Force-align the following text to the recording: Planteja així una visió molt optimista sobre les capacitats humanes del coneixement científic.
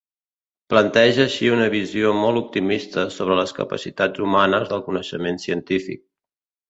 Planteja 0.73 1.19
així 1.25 1.51
una 1.57 1.67
visió 1.73 2.13
molt 2.21 2.41
optimista 2.41 3.03
sobre 3.17 3.37
les 3.41 3.53
capacitats 3.59 4.25
humanes 4.29 4.73
del 4.73 4.83
coneixement 4.89 5.43
científic. 5.45 6.03